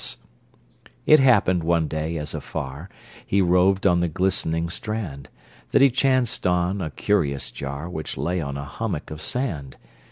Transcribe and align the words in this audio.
It 1.05 1.19
happened 1.19 1.63
one 1.63 1.87
day, 1.87 2.17
as 2.17 2.33
afar 2.33 2.89
He 3.23 3.39
roved 3.39 3.85
on 3.85 3.99
the 3.99 4.07
glistening 4.07 4.67
strand, 4.67 5.29
That 5.73 5.81
he 5.83 5.91
chanced 5.91 6.47
on 6.47 6.81
a 6.81 6.89
curious 6.89 7.51
jar, 7.51 7.87
Which 7.87 8.17
lay 8.17 8.41
on 8.41 8.57
a 8.57 8.65
hummock 8.65 9.11
of 9.11 9.21
sand. 9.21 9.77